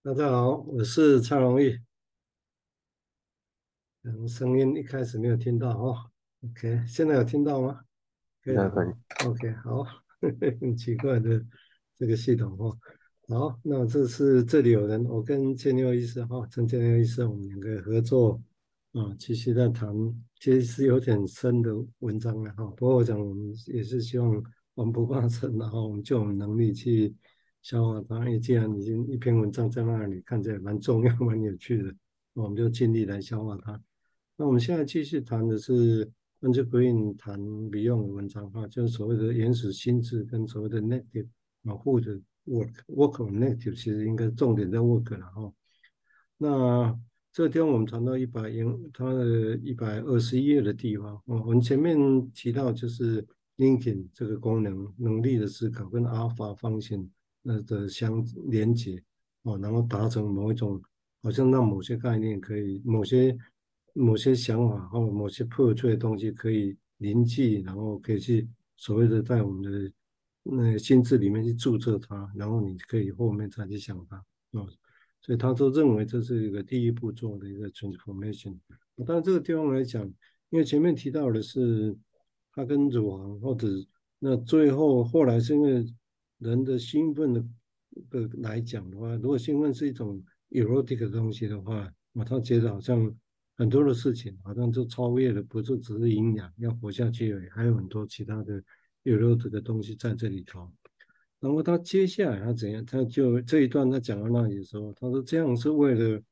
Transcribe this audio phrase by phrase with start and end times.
[0.00, 1.76] 大家好，我是蔡荣益。
[4.04, 5.96] 嗯，声音一开始没有听到哦。
[6.44, 7.80] OK，现在有听到吗？
[8.44, 8.56] 可以。
[9.26, 9.84] OK，好。
[10.60, 11.44] 很奇怪的
[11.96, 12.78] 这个系统哦。
[13.26, 18.40] 好，那这是这里有人，我跟建六医师哈，陈建六医师，我们两个合作
[18.92, 19.92] 啊，继续在谈，
[20.38, 22.64] 其实是有点深的文章了哈。
[22.76, 24.30] 不过我想，我们也是希望
[24.74, 27.12] 我们不怕深，然后我们就有能力去。
[27.68, 31.94] 消化它，因为既然已经一篇文章在那里，看起来蛮重要、 蛮有趣的，
[32.32, 33.78] 我们就尽力来消化它。
[34.38, 36.50] 那我们现在继续谈的是关
[36.82, 41.28] 于谈 Beyond 的文章哈，就是所谓的原始心智跟所谓的 Negative
[41.64, 45.52] 啊，或者 Work Work on Negative，其实应该重点在 Work 了哈。
[46.38, 46.98] 那
[47.30, 48.64] 这天我们谈到一百页，
[48.94, 51.98] 它的一百二十一页的地方，我们前面
[52.32, 53.26] 提到就是
[53.58, 57.06] Linking 这个功能能力的思考跟 Alpha 方向。
[57.48, 59.02] 那的相连接
[59.44, 60.78] 哦，然后达成某一种，
[61.22, 63.34] 好像让某些概念可以，某些
[63.94, 69.90] 某些想法或者某些破碎的东西可以凝聚，然后可以去所谓的在我们的
[70.42, 74.68] 那心智里面去注册它，然后你可以后面再去想它哦。
[75.22, 78.58] 所以他都认为这是一个第一步做的一个 transformation。
[79.06, 80.04] 但是这个地方来讲，
[80.50, 81.96] 因为前面提到的是
[82.52, 83.68] 他跟乳房或者
[84.18, 85.86] 那最后后来是因为。
[86.38, 87.44] 人的兴奋的
[88.10, 93.12] 的来讲的话，如果兴奋是一种 erotic 的东西的话，那他觉得好像
[93.56, 98.62] 很多的事情好像就超越了，不是只是营养要活下去而已，还有很多其他的
[99.04, 100.70] erotic 的东西在这里头。
[101.40, 102.84] 然后他接下来他怎样？
[102.84, 106.22] 他就这一段他讲到那里的时候，他说这样是为了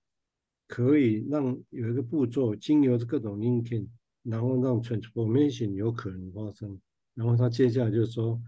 [0.69, 3.89] 可以让有一个步骤经由各种 linking，
[4.23, 6.81] 然后让 transformation 有可能发生。
[7.15, 8.41] 然后他接下来就说。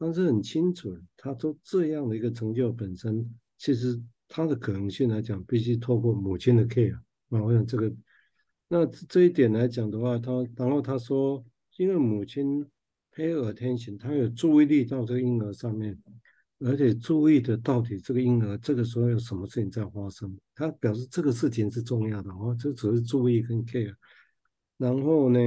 [0.00, 7.02] 但是很清楚，他做这样的一个成就本身，其实他的可能性来讲，必须透过母亲的 care 啊。
[7.42, 7.92] 我想这个，
[8.68, 11.44] 那这一点来讲的话，他然后他说，
[11.78, 12.64] 因为母亲
[13.12, 16.00] pay attention，他有注意力到这个婴儿上面，
[16.60, 23.94] 而且注意的到底这个婴儿这个时候有什么事情在发生，他表示这个事情是重要的哦，这只是注意跟 care，
[24.76, 25.40] 然后呢？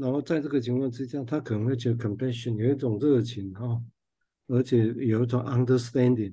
[0.00, 3.82] 然后在这个情况之下，他可能会觉得 compassion 有一种热情哈，
[4.46, 6.32] 而且有一种 understanding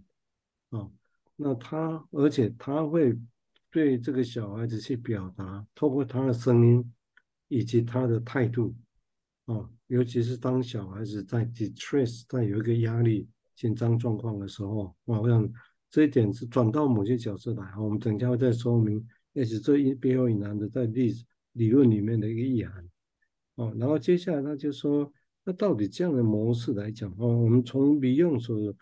[0.69, 0.87] 啊，
[1.35, 3.17] 那他而且他会
[3.71, 6.93] 对这个小孩子去表达，透过他的声音
[7.47, 8.75] 以及他的态度
[9.45, 15.51] 啊，尤其是当小孩子在 distress 在有一个压力紧张状况的时候，我想
[15.89, 22.87] 这一点是转到某些角色来，我们等一下会再说明，也许这一背后隐含的在历史理论里面的一个意涵。
[23.55, 25.09] 哦，然后接下来他就说，
[25.45, 28.75] 那到底这样的模式来讲，哦，我们从民用所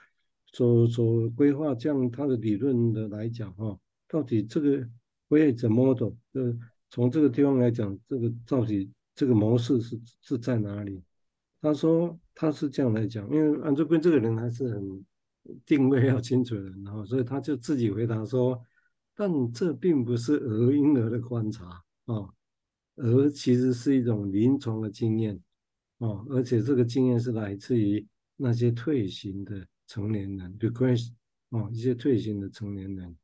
[0.47, 4.87] 所所规划这样他的理论的来讲，哈，到底这个
[5.29, 6.13] Wade model？
[6.33, 6.57] 呃，
[6.89, 11.03] 从这个地方来讲，这个到底这个模式是是在哪里？
[11.61, 15.05] 他说他是这样来讲，因为安卓斌这个人还是很
[15.65, 18.59] 定位要清楚的，然后所以他就自己回答说，
[19.15, 21.83] 但这并不是儿婴儿的观察啊。
[22.05, 22.33] 哦
[22.95, 25.39] 而其实是一种临床的经验，
[25.97, 28.05] 哦，而且这个经验是来自于
[28.35, 31.09] 那些退行的成年人，regress，
[31.49, 33.15] 哦，一些退行的成年人。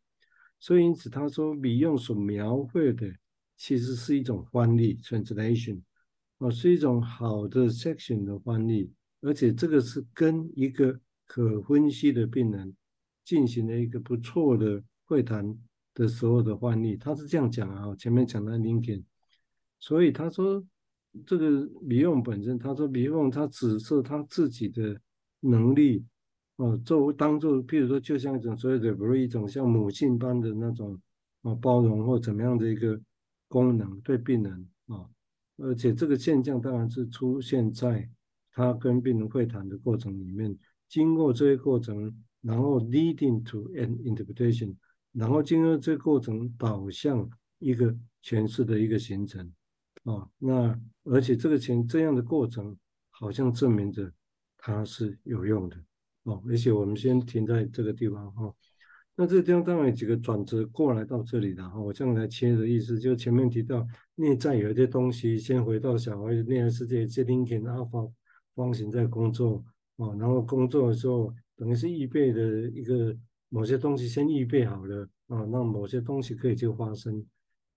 [0.60, 3.14] 所以因此他说，Beyond 所描绘的
[3.58, 5.82] 其实是一种翻译 （translation），
[6.40, 8.92] 哦，是一种好的 section 的翻译，
[9.22, 12.76] 而且这个是跟一个可分析的病人
[13.24, 15.56] 进行了一个不错的会谈
[15.94, 16.98] 的时候的翻译。
[16.98, 19.06] 他是这样讲啊，前面讲的 l i n k i n。
[19.80, 20.64] 所以他说，
[21.26, 25.00] 这个鼻用本身，他说鼻用他只是他自己的
[25.40, 26.06] 能力，
[26.58, 31.00] 啊，作为当做，譬如说，就像一种所谓的，比如一种像母性般的那种，
[31.44, 33.00] 啊，包容或怎么样的一个
[33.48, 35.10] 功能对病人啊，
[35.58, 38.08] 而且这个现象当然是出现在
[38.52, 40.56] 他跟病人会谈的过程里面，
[40.90, 44.76] 经过这些过程，然后 leading to an interpretation，
[45.14, 47.30] 然后经过这个过程导向
[47.60, 49.50] 一个诠释的一个形成。
[50.10, 52.76] 哦，那而且这个前这样的过程，
[53.12, 54.12] 好像证明着
[54.58, 55.78] 它是有用的
[56.24, 56.42] 哦。
[56.48, 58.56] 而且我们先停在这个地方哈、哦。
[59.16, 61.80] 那这个地方当然有几个转折过来到这里的哈。
[61.80, 63.86] 我这样来切的意思，就前面提到
[64.16, 68.08] 内在有一些东西，先回到小孩的内在世界，接听给阿法
[68.56, 69.64] 方形在工作
[69.98, 70.16] 哦。
[70.20, 73.16] 然后工作的时候，等于是预备的一个
[73.50, 77.24] 某些东西先预备好了啊，让某些东西可以就发生。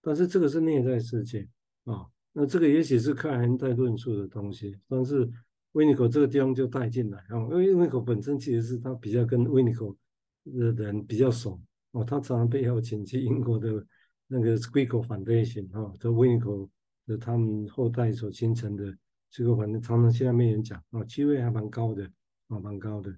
[0.01, 1.47] 但是这个是内在世界
[1.85, 2.07] 啊。
[2.33, 5.31] 那这个也许是克莱因在论述的东西，但是
[5.73, 9.97] 维尼口这个地方就带进来啊，因为维尼口本身其实是他比较跟维尼口
[10.45, 11.61] 的人比较熟
[11.93, 13.87] 哦，他常常背后请去英国的
[14.27, 16.69] 那个 Squiggle Foundation 哈、哦，这 Winiko
[17.07, 18.97] 的他们后代所形成的
[19.31, 22.05] 这个反正常常现在没人讲啊，机会还蛮高的
[22.49, 23.15] 啊，蛮高的。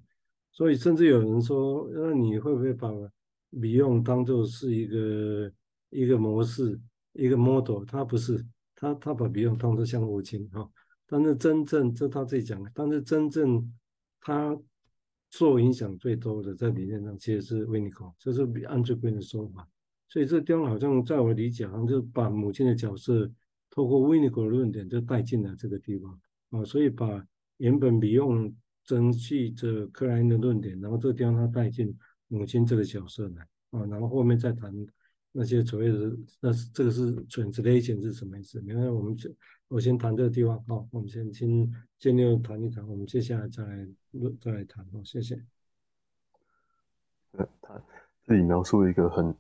[0.51, 2.89] 所以甚至有人说，那你会不会把
[3.51, 5.53] 米用当做是一个
[5.91, 6.81] 一个模式，
[7.13, 7.85] 一个 model？
[7.85, 8.45] 他不是，
[8.85, 10.71] 他他把 Beyond 当作像母亲哈。
[11.07, 13.73] 但是真正这他自己讲，但是真正
[14.21, 14.59] 他
[15.31, 19.67] 受影响最多的在理念上其实是 Winiko，这是比安最贵的说法。
[20.09, 23.31] 所以这地方好像在我理解，好像就把母亲的角色
[23.71, 26.21] 透过 Winiko 的论点就带进了这个地方
[26.51, 27.27] 啊，所以把
[27.57, 28.55] 原本比用
[28.85, 31.97] 争取着克莱因的论点，然后这个地方他带进
[32.29, 34.73] 母亲这个角色来啊，然后后面再谈
[35.37, 38.61] 那些所谓的那是这个是 translation 是什么意思？
[38.61, 39.29] 你看，我们就
[39.67, 41.49] 我先谈这个地方，好，我们先先
[41.99, 43.89] 先就谈一谈，我们接下来再来
[44.41, 45.35] 再来谈，哦，谢谢。
[47.33, 47.75] 呃，他
[48.25, 49.35] 自己描述一个很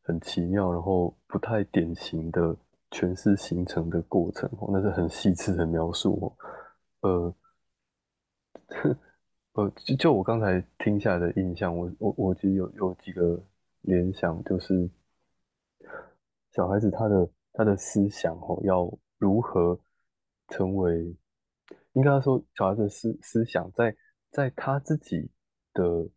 [0.00, 2.56] 很奇妙，然后不太典型的
[2.90, 6.34] 诠释形成的过程哦，那是很细致的描述
[7.00, 7.34] 哦，呃。
[9.52, 13.40] 呃，就就我刚才听下来的印象，我我我其实有有几个
[13.82, 14.88] 联想，就是
[16.54, 19.78] 小孩子他的他的思想哦，要如何
[20.48, 21.14] 成为，
[21.92, 23.94] 应该说小孩子思思想在
[24.30, 25.30] 在他自己
[25.72, 26.08] 的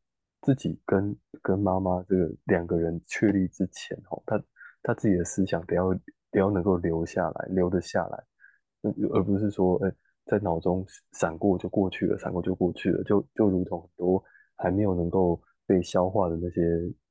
[0.41, 4.41] 自己跟跟妈妈这个两个人确立之前哦，他
[4.83, 5.93] 他自己的思想得要
[6.31, 8.23] 得要能够留下来，留得下来，
[9.13, 9.91] 而不是说哎。
[10.29, 14.21] 在脑中闪过就过去了，闪过就过去了，就就如同很多
[14.57, 16.61] 还没有能够被消化的那些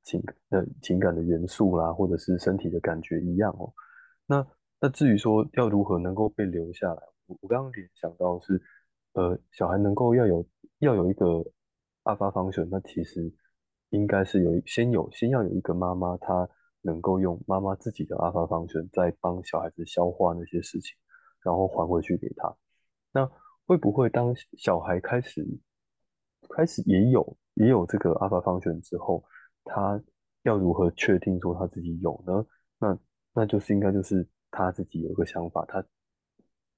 [0.07, 3.73] 情呃情感的元素啦，或者是身体的感觉一样哦。
[4.25, 4.47] 那
[4.79, 8.61] 那至于说要如何能够被留下来，我我刚刚联想到是，
[9.13, 10.47] 呃，小孩能够要有
[10.79, 11.43] 要有一个
[12.03, 13.29] 阿发方选，那其实
[13.89, 16.47] 应该是有先有先要有一个妈妈，她
[16.83, 20.95] 能够用妈妈自己的阿发方选，再帮小孩子消化那些事情，
[21.43, 22.55] 然后还回去给他。
[23.11, 23.29] 那
[23.65, 25.45] 会不会当小孩开始
[26.55, 29.23] 开始也有也有这个 Alpha Function 之后，
[29.67, 30.01] 他
[30.43, 32.45] 要如何确定说他自己有呢？
[32.79, 32.97] 那
[33.33, 35.83] 那就是应该就是他自己有一个想法，他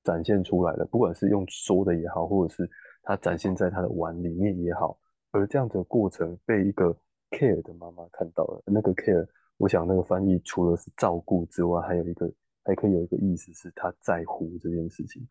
[0.04, 2.70] 展现出来了，不管是用说的也好，或者是
[3.04, 5.00] 他展现在他的碗里面也好，
[5.32, 6.96] 而这样的过程被一个
[7.32, 9.28] care 的妈妈看到了，那个 care，
[9.58, 12.32] 我想那个翻译除了是照顾之外，还有一个
[12.64, 15.26] 还可以有一个意思是他在乎这件事情。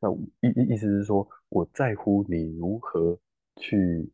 [0.00, 3.18] 那意意意思是说，我在乎你如何
[3.56, 4.10] 去，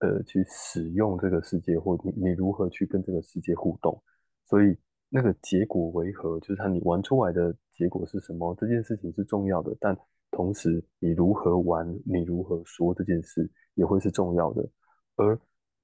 [0.00, 4.02] 呃，去使用这个世界，或你你如何去跟这个世界互动。
[4.44, 4.76] 所以
[5.08, 9.74] 那个结果为何，就是他你玩出来的结果是什么，这件事情是重要的。
[9.80, 9.96] 但
[10.30, 14.68] 同时，你如何玩，你如何说这件事也会是重要的。
[15.16, 15.38] 而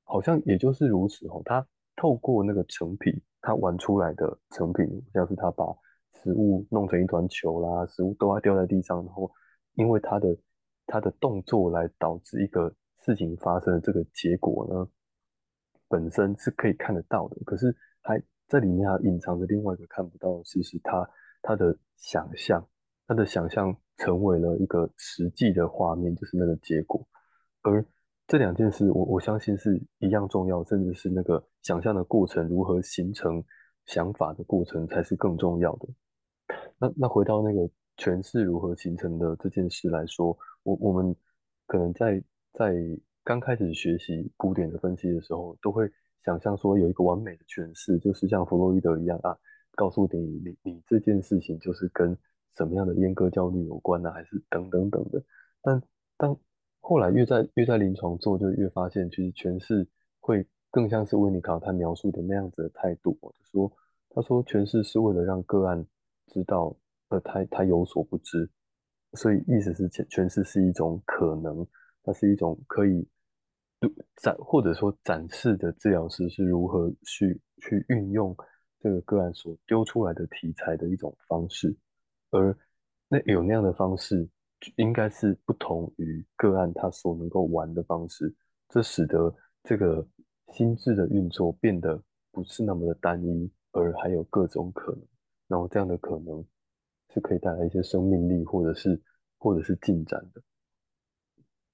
[0.04, 1.66] 好像也就是如此哦，他
[1.96, 5.64] 透过那个成品，他玩出来的成品，像是他把。
[6.22, 9.30] 食物弄成一团球啦，食物都要掉在地上，然后
[9.74, 10.36] 因为他的
[10.84, 12.74] 他的动作来导致一个
[13.06, 14.88] 事情发生的这个结果呢，
[15.88, 17.36] 本身是可以看得到的。
[17.46, 17.72] 可是
[18.02, 21.08] 还在里面还隐藏着另外一个看不到的事实，他
[21.40, 22.68] 他的想象，
[23.06, 27.06] 他的想象成为了一个实际的画面，就是那个结果。
[27.62, 27.84] 而
[28.26, 33.40] 这两件事，我我相信是一样重要，甚至是那个想象的过程如何形成
[33.84, 35.88] 想法的过程，才是更重要的。
[36.78, 41.14] 那那回到那个诠释如何形成的这件事来说，我我们
[41.66, 42.20] 可能在
[42.58, 42.74] 在
[43.22, 45.86] 刚开始学习古典的分析的时候，都会
[46.24, 49.36] 想象说有一个完美的诠释，就是像弗洛伊德一样啊，
[49.72, 52.16] 告诉你你你这件事情就是跟
[52.56, 55.22] 什么样的阉割焦虑有关呢、还是等等等的。
[55.60, 55.82] 但
[56.16, 56.34] 当
[56.80, 59.86] 后来越在越在临床做，就越发现其实诠释
[60.20, 63.70] 会更像是温尼考他描述的那样子的态度，就说
[64.08, 65.86] 他说诠释是为了让个案。
[66.28, 66.76] 知道，
[67.08, 68.50] 呃，他他有所不知，
[69.12, 71.64] 所以意思是诠诠释是一种可能，
[72.06, 73.06] 它是一种可以
[74.22, 78.34] 展或者说展示的治疗师是如何去去运用
[78.78, 81.76] 这个个案所丢出来的题材的一种方式，
[82.30, 82.56] 而
[83.08, 84.28] 那有那样的方式，
[84.76, 88.34] 应该是不同于个案他所能够玩的方式，
[88.68, 89.34] 这使得
[89.64, 90.06] 这个
[90.52, 95.04] 心智的运作变得不是那么的单一，而还有各种可能。
[95.48, 96.44] 然后这样的可能
[97.12, 99.00] 是可以带来一些生命力，或者是
[99.38, 100.42] 或者是进展的。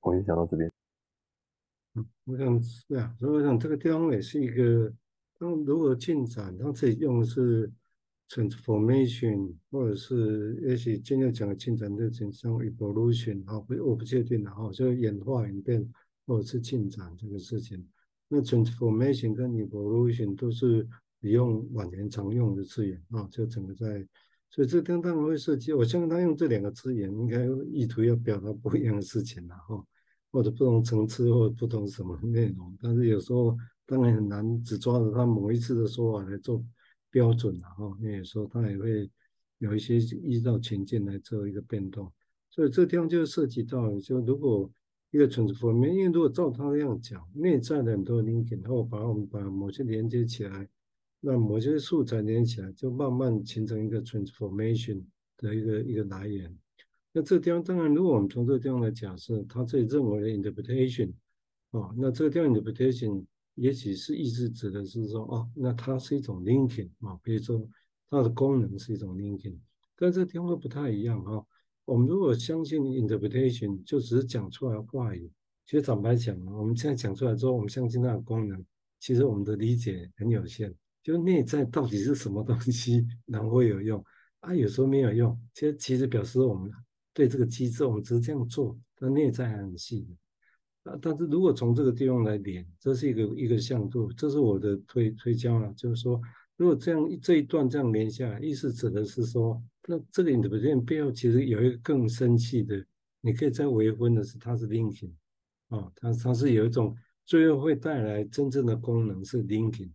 [0.03, 0.71] 我先讲到这边。
[1.95, 4.93] 嗯，我想是啊，所以我想这个地方也是一个，
[5.39, 7.71] 当如何进展，他自己用的是
[8.29, 15.87] transformation，或者是也许今天讲的进展的称像 evolution 啊，不，我不确定的哈，就演化演变
[16.27, 17.87] 或者是进展这个事情。
[18.29, 20.89] 那 transformation 跟 evolution 都是
[21.21, 24.09] 你用往年常用的字眼啊，就整个在，
[24.49, 29.85] 所以这当然会涉及，我相信他用这两个字眼，应该意图要表达不一样的事情了哈，
[30.33, 36.65] 或者不同层次或者不同什么内容，但是有时候当然很难只抓着他某一次的说法来做
[37.11, 39.11] 标准了哈，那有时候他也会
[39.59, 42.11] 有一些依照情境来做一个变动。
[42.49, 44.71] 所以这地方就涉及到，就如果
[45.11, 50.67] 一个 transformation，因为如果照他这样讲，内在的很多 link 然后把我们把某些连接起来，
[51.21, 55.03] 那某些素材连起来，就慢慢形成一个 transformation
[55.37, 56.55] 的一个一个来源。
[57.13, 61.13] 那这地方当然，如果我们从这个地方来假设，他这里认为的 interpretation，
[61.73, 63.25] 哦，那这个地方 interpretation
[63.57, 67.69] 也许是意思指的是说，哦，那它是一种 linking 啊，比如说
[68.09, 69.59] 它的功能是一种 linking，
[69.97, 71.45] 但这个地方不太一样哈。
[71.85, 75.31] 我们如果相信 interpretation，就只是讲出来话语。
[75.67, 78.65] 其实坦白讲，我们现在讲出来之后，我们相信它的功能，
[79.01, 80.75] 其实我们的理解很有限。
[81.03, 84.03] 就内在到底是什么东西，然后会有用
[84.41, 84.55] 啊？
[84.55, 85.39] 有时候没有用。
[85.53, 86.71] 其实其实表示我们
[87.15, 90.07] 对这个机制，我们只是这样做，但内在还很细
[90.85, 90.99] 啊。
[91.01, 96.21] 但是如果从这个地方来连，这是一个一个向度，这是我的推推敲了，就是说。
[96.59, 102.85] 如果这样这一段这样连下来，意思指的是说，那这个 interpretation 背后其实有一个更深细的，
[103.21, 105.11] 你可以再微分的是，它是 linking
[105.69, 109.91] 啊，它它是有一种最后会带来真正的功能是 linking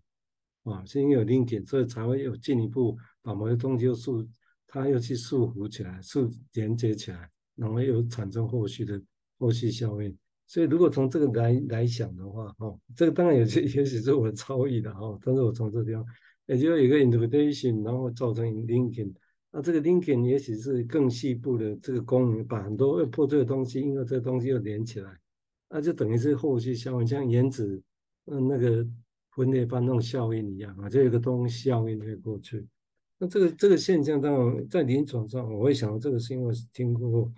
[0.63, 4.27] 啊，是因为有 linking，所以才会有进一步把某些东西又塑，
[4.67, 9.01] 它又去束缚起来，束连接起来，然后又产生后续的
[9.39, 10.15] 后续效应。
[10.45, 16.05] 所以如果从这个来来想的话，哦，这个当然有些 也许是我的超意的哈，但是我从这个地方。
[16.49, 19.13] 也就有一个 interpretation，然后造成 linking，
[19.51, 25.19] 那这个 linking 也许是更细部的这个功能，把很多破这个东西，因为这个东西又连起来，
[25.69, 27.83] 那就等于是后续效应，像原子
[28.27, 28.87] 嗯那个
[29.31, 32.65] 分裂般那种效应一样啊，就有个东西效应会过去。
[33.17, 37.31] 那这个这个现象当然在临床上，我会想到这个是因为听过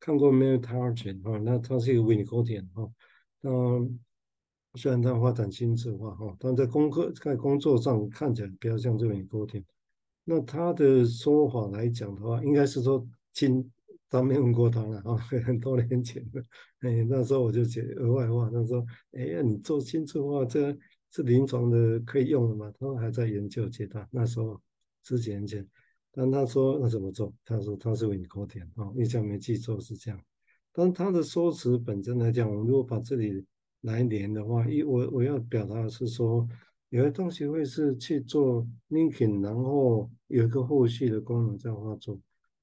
[0.00, 2.90] 看过 Maynard Target 哈，那他是一个 Winnicottian 哈，
[3.42, 3.98] 嗯。
[4.76, 9.62] 虽然他发展心智化哈，但在工作在工作上看起来比较像这种沟通。
[10.24, 13.70] 那他的说法来讲的话，应该是说亲，
[14.08, 16.42] 他没问过他了啊， 很多年前的。
[16.80, 20.74] 哎，那时候我就觉得额外话，他说：“哎呀，你做心智化，这
[21.10, 24.08] 是临床的可以用的吗？”他说还在研究阶段。
[24.10, 24.58] 那时候
[25.02, 25.66] 十几年前，
[26.10, 27.32] 但他说那怎么做？
[27.44, 30.20] 他说他是为你沟通啊，印象没记错是这样。
[30.72, 33.44] 但他的说辞本身来讲，我们如果把这里。
[33.84, 36.48] 来连的话，一我我要表达的是说，
[36.90, 42.16] 有的东西会是去做 linking，然后有一个后续的功能在画作。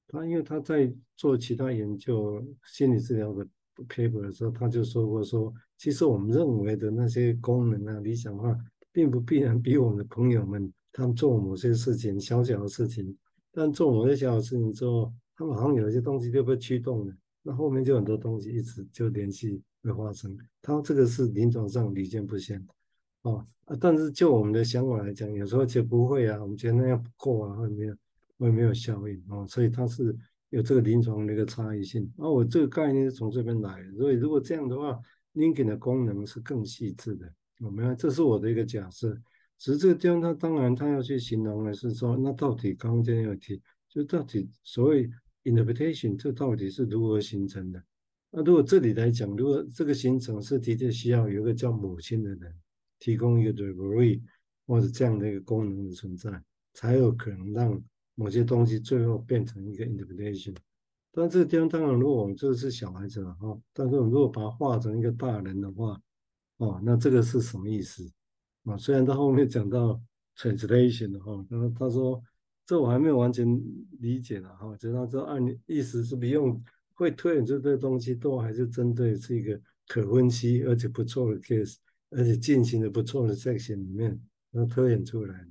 [0.08, 3.46] 他因为他在做其他研究心理治疗的
[3.86, 8.56] paper 的时候，他就说过说，其实我们认为的那些功能啊、理想化，
[8.90, 13.16] 并不必然比我们的朋友们他们做某些事情小小的事情，
[13.52, 19.62] 但做某些小小事情之后，他们好像有一些东西就被驱动了，那后面就很多东西一直就联系。
[19.82, 22.62] 会发生，他这个是临床上屡见不鲜，
[23.22, 27.94] 哦啊，但是就我们的想法来讲，有时候就不会啊，我们觉得那样不够啊，会没有
[28.36, 30.14] 会没有效应，哦，所以它是
[30.50, 32.04] 有这个临床的一个差异性。
[32.18, 35.00] 啊，我这个概念是从这边来的，所以如果这样的话
[35.32, 39.18] ，linking 的功能是更细致的，我们这是我的一个假设。
[39.60, 45.06] 只是这个地方，他当然他要去形容的是说，那到底刚刚这样提，就到底所谓
[45.44, 47.84] interpretation 这到底是如何形成的？
[48.30, 52.54] 那如果这里来讲，如果这个形成是的确需要有一个叫母亲的人
[52.98, 54.22] 提供一个 referee
[54.66, 57.82] 或者这样的一个功能的存在，才有可能让
[58.14, 60.56] 某些东西最后变成一个 interpretation。
[61.12, 66.00] 但这个地方当然，如果我们这个是小孩子了哈，但是我们如果把它画成一个大人的话，
[66.56, 68.10] 哦，那这个是什么意思
[68.76, 70.00] 虽然他后面讲到
[70.36, 72.22] translation 的哈，他他说
[72.66, 73.46] 这我还没有完全
[73.98, 76.62] 理解了哈，就他说按意思是不用。
[76.92, 79.58] 会推演出这东西，都还是针对是一个
[79.88, 81.76] 可分析而且不错的 case，
[82.10, 85.50] 而且进行的不错的 section 里面，然后推演出来的。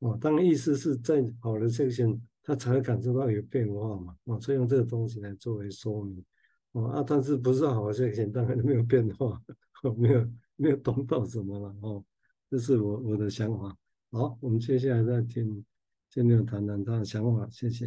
[0.00, 4.16] 哦，当然意思是在好的 section，他才会感受到有变化嘛。
[4.24, 6.24] 哦，所以用这个东西来作为说明。
[6.72, 9.40] 哦啊，但是不是好的 section，当然没有变化，
[9.84, 11.76] 哦、没有没有懂到什么了。
[11.80, 12.04] 哦，
[12.50, 13.76] 这是我我的想法。
[14.10, 15.64] 好，我们接下来再听
[16.08, 17.46] 金牛谈谈他的想法。
[17.50, 17.86] 谢谢。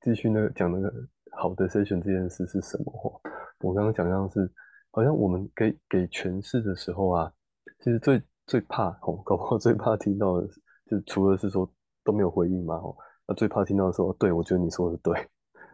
[0.00, 0.92] 继续那个讲那个
[1.32, 3.20] 好的 session 这件事是什么？
[3.60, 4.52] 我刚刚讲像是，
[4.90, 7.32] 好像我们给给诠释的时候啊，
[7.78, 10.48] 其实最最怕哦，搞不好最怕听到的，
[10.86, 11.68] 就除了是说
[12.02, 15.28] 都没有回应嘛哦，那最怕听到说，对，我觉得你说的对，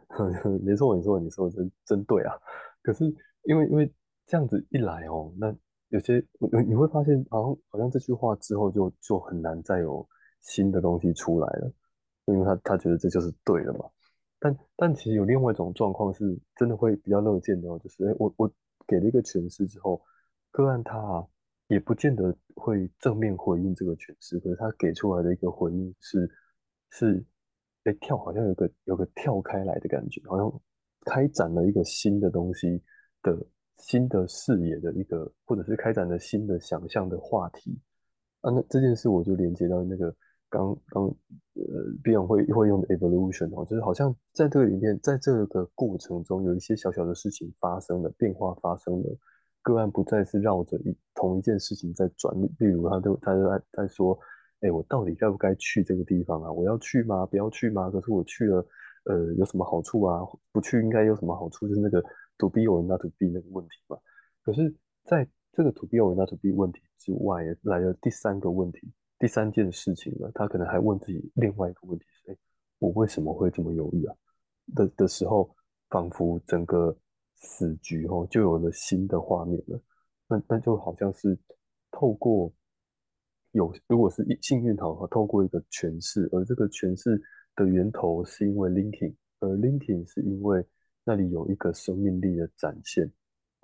[0.63, 2.35] 没错，你说你说的真真对啊。
[2.83, 3.05] 可是
[3.45, 3.91] 因为因为
[4.27, 5.55] 这样子一来哦，那
[5.89, 6.19] 有些
[6.53, 10.07] 你你会发现，好像好像这句话之后就就很难再有
[10.41, 11.73] 新的东西出来了，
[12.27, 13.89] 因为他他觉得这就是对的嘛。
[14.39, 18.53] 但但其实有另外一种状况是真的会比较乐见的哦，就是诶我我
[18.87, 20.03] 给了一个诠释之后，
[20.51, 21.27] 个案他
[21.69, 26.31] 也不见得会正面回应这个诠释，可是他给出来的一个回应是
[26.91, 27.25] 是
[27.85, 30.61] 诶跳好像有个有个跳开来的感觉，好像
[31.05, 32.83] 开展了一个新的东西
[33.23, 33.35] 的
[33.79, 37.79] 新的视野的一个，或者是开展了新的想象的话题
[38.41, 40.15] 啊，那这件事我就连接到那个。
[40.49, 41.03] 刚刚
[41.55, 49.19] 呃，Beyond 会会用的 evolution 哦，就是好像在这个里面，在这个过程中，有一些小小的事情发生了，变化发生了，
[49.61, 52.33] 个案不再是绕着一同一件事情在转。
[52.61, 54.17] 例如，他就他就在在说，
[54.61, 56.51] 哎，我到底该不该去这个地方啊？
[56.51, 57.27] 我要去吗？
[57.27, 57.91] 不要去吗？
[57.91, 58.65] 可是我去了，
[59.07, 60.21] 呃，有什么好处啊？
[60.53, 61.67] 不去应该有什么好处？
[61.67, 62.01] 就是那个
[62.39, 63.99] to be or not to be 那个问题嘛。
[64.43, 64.75] 可是
[65.05, 68.93] 在这个 to be or not to be 问题之外，来了第三个问题。
[69.19, 72.37] 第三件事情呢，他可能还问自己另外一个问题是：哎，
[72.79, 74.15] 我为什么会这么犹豫啊？
[74.75, 75.57] 的的时候，
[75.89, 76.95] 仿佛整个
[77.37, 79.81] 死局哦，就有了新的画面了。
[80.29, 81.39] 那那就好像是
[81.91, 82.53] 透过
[83.53, 87.19] 有，如果是幸运好哈，透过一个诠释，而这个诠释
[87.55, 90.63] 的源头是因为 linking，而 linking 是因为
[91.07, 93.11] 那里有一个生命力的展现，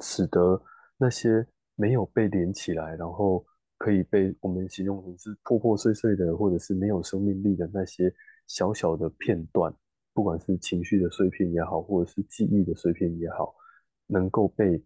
[0.02, 0.62] 使得
[0.96, 3.44] 那些没有被连起来，然后。
[3.78, 8.14] 可以被我们形容成是破破碎碎的，或者是没有生命力的那些
[8.46, 9.74] 小小的片段，
[10.14, 13.52] 不管是情绪的碎片也好，或者是记忆的碎片也好，
[14.06, 14.80] 能够被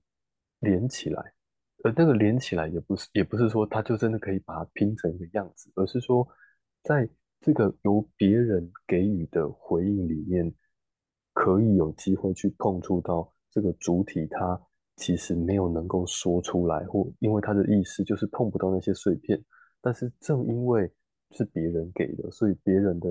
[0.60, 1.22] 连起来。
[1.84, 6.26] 而那个连起来也不是，也不是说它就真的可以把它拼成一个样子，而是说，
[6.82, 7.06] 在
[7.42, 10.50] 这个由别人给予的回应里面，
[11.36, 14.58] 可以有机会去碰触到这个主体它。
[14.96, 19.38] 其实没有能够说出来，或因为他的意思就是碰不到那些碎片。
[19.82, 20.90] 但是正因为
[21.32, 23.10] 是别人给的，所以别人的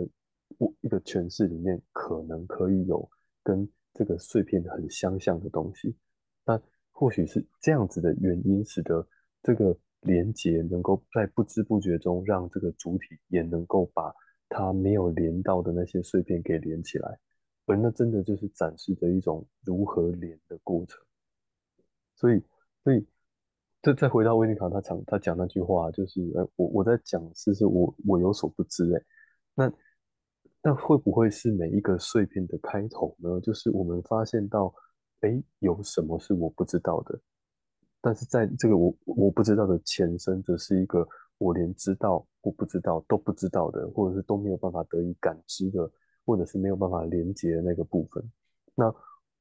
[0.58, 3.08] 我一个诠释里面可能可以有
[3.44, 5.96] 跟这个碎片很相像的东西。
[6.44, 6.60] 那
[6.92, 9.08] 或许是这样子的原因，使得
[9.44, 14.12] 这个连结能够在不知不觉中让这个主体也能够把
[14.50, 17.20] 它没有连到的那些碎片给连起来。
[17.66, 21.00] 而那真的就是展示着一种如何连的过程。
[22.16, 22.42] 所以，
[22.84, 23.06] 所以，
[23.82, 29.02] 再再回到威尼卡，他讲他讲那句话，就是，呃，我我在讲，是是我我有所不知，哎，
[29.54, 29.74] 那
[30.64, 33.40] 那会不会是每一个碎片的开头呢？
[33.42, 34.74] 就是我们发现到，
[35.22, 37.20] 哎，有什么是我不知道的，
[38.02, 45.92] 但是在这个我我不知道的前身，则是一个我连知道我不知道都不知道的，或者是都没有办法得以感知的，
[46.26, 48.24] 或者是没有办法连接的那个部分。
[48.74, 48.86] 那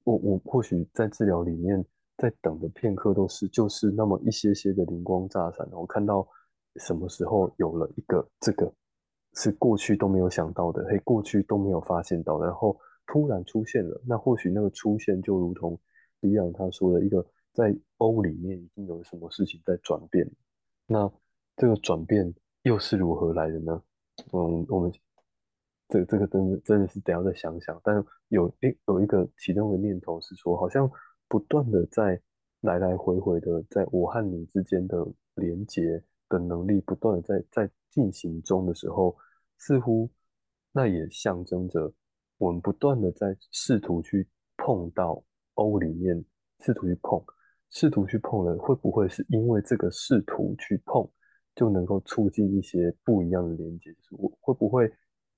[0.04, 1.84] 我我或许在治疗里面。
[2.16, 6.24] 在等的片刻都是就是那么一些些的灵光乍闪，我看到
[6.76, 8.72] 什么时候有了一个这个
[9.32, 14.00] 是过去都没有想到的，嘿，过去都没有发现到，然后突然出现了。
[14.06, 15.76] 那或许那个出现就如同
[16.20, 20.24] 李昂他说的一个，在 O 里面已经有什么事情在转变。
[20.86, 21.10] 那
[21.56, 23.82] 这个转变又是如何来的呢？
[24.32, 24.92] 嗯，我们
[25.88, 27.80] 这这个真的真的是得要再想想。
[27.84, 30.90] 但有诶有一个其中的念头是说，好像。
[31.26, 32.20] 不断的在
[32.60, 35.04] 来来回回的在我和你之间的
[35.36, 39.16] 连接的能力不断的在在进行中的时候，
[39.58, 40.08] 似乎
[40.70, 41.92] 那也象征着
[42.36, 46.22] 我们不断的在试图去碰到 O 里面，
[46.60, 47.24] 试图去碰，
[47.70, 51.08] 试图去碰了，会不会是因为这个试图去碰
[51.56, 53.90] 就能够促进一些不一样的连接？
[53.94, 54.92] 就是我会不会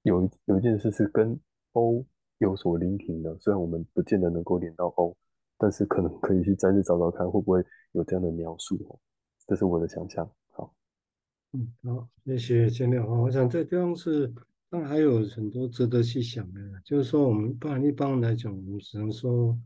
[0.07, 1.39] 有一有一件事是跟
[1.73, 2.05] O
[2.39, 3.37] 有所 linking 的？
[3.39, 5.17] 虽然我们不见得能够连到 O。
[5.59, 9.01] 但是可能可以去再去找找看，会不会有这样的描述哦？
[9.47, 10.31] 这是我的想象。
[10.51, 10.71] 好，
[11.55, 13.09] 嗯，好，谢谢千亮。
[13.09, 14.31] 我想这地方是，
[14.69, 16.61] 当然还有很多值得去想的。
[16.85, 19.59] 就是说，我们不然一般来讲，我们只能说，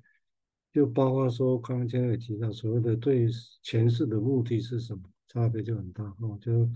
[0.72, 3.26] 就包括说，刚刚千亮也提到，所谓的对
[3.64, 6.38] 前世的目的是什么，差别就很大哦。
[6.40, 6.68] 就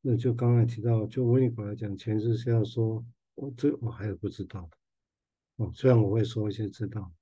[0.00, 7.12] 那就刚才提到，就维尼果来讲，诠释是要说，我这我还有不知道的哦，虽然我会说一些知道。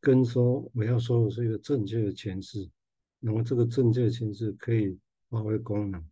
[0.00, 2.66] 跟说我要说的是一个正确的诠释，
[3.20, 6.02] 那么这个正确的诠释可以发挥功能。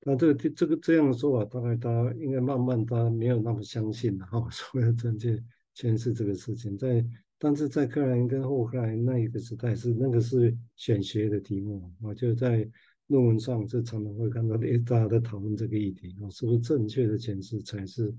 [0.00, 4.44] 那这个这这个这样的说法，大概大家应该慢慢大家没有那么相信了哈。
[4.50, 5.40] 所谓的正确
[5.76, 7.06] 诠释这个事情，在
[7.38, 12.68] 但是在克莱因跟后克莱因那一个时代是那个是选学的题目我，就在
[13.12, 18.12] 论文上就常常会看到诶大家在讨论这个议题啊，是不是正确的诠释才是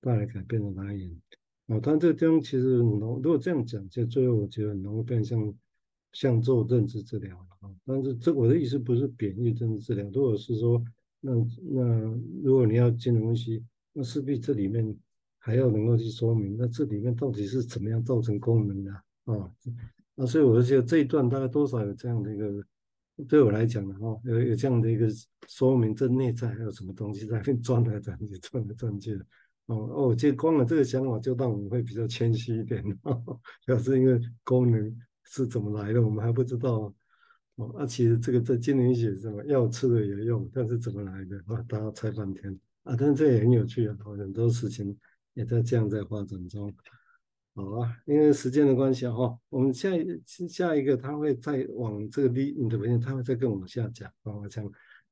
[0.00, 1.10] 带来改变的来源？
[1.66, 5.54] 哦，但这个地方其实能，如果这样讲，就最后我觉得能够变成
[6.12, 7.68] 像做认知治疗啊。
[7.84, 10.82] 但是这我的意思不是贬义认知治疗，如果是说
[11.20, 11.32] 那
[11.70, 14.96] 那如果你要金融分析，那势必这里面
[15.38, 19.02] 还要能够去说明，那这里面到底是怎么样造成功能的啊？
[19.26, 19.52] 啊，
[20.14, 22.64] 那所以我就觉得这一段大概多少有这样的一个。
[23.26, 25.08] 对我来讲的话，有有这样的一个
[25.48, 29.26] 说明，这内在还有什么东西在那边转来转去， 转来转去的。
[29.66, 32.82] 哦哦，这光了这个想法就让我们会比较谦虚一点。
[33.66, 36.94] 表示因为功能是怎么来的，我们还不知道。
[37.56, 41.60] 哦，啊，其实这个在金陵写什么药吃了有用，但是怎么来的啊？
[41.68, 44.96] 大家猜半天啊，但这也很有趣啊，很多事情
[45.34, 46.72] 也在这样在发展中。
[47.58, 54.32] 好啊，因为时间的关系哈，我们下一下一个他会再往这个 lead intervention，他会再跟我们下讲啊。
[54.32, 54.64] 我讲，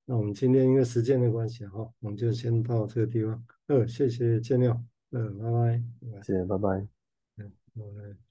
[0.04, 3.44] 那我们今天因为时间的关系哈，我们就先到这个地方。
[3.66, 4.80] 呃，谢谢见谅，
[5.10, 6.86] 呃，拜拜，谢谢，拜拜，
[7.38, 8.25] 嗯，拜拜。